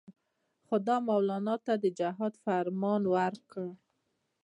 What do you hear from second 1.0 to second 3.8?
مولنا ته د جهاد فرمان ورکړ.